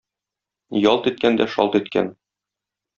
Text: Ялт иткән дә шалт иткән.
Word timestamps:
Ялт 0.91 1.11
иткән 1.13 1.39
дә 1.43 1.49
шалт 1.57 1.81
иткән. 1.83 2.13